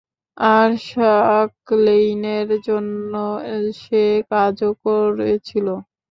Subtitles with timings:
[0.37, 3.13] আর সাকলেইনের জন্য
[3.75, 5.67] সে কাজও করেছিল।